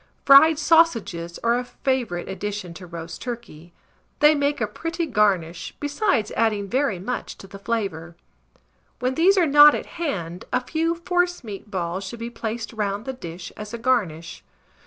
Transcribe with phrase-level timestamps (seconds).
[0.25, 3.71] Fried sausages are a favourite addition to roast turkey;
[4.17, 8.15] they make a pretty garnish, besides adding very much to the flavour.
[8.97, 13.13] When these are not at hand, a few forcemeat balls should be placed round the
[13.13, 14.43] dish as a garnish.